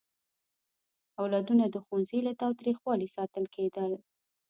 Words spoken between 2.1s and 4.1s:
له تاوتریخوالي ساتل کېدل.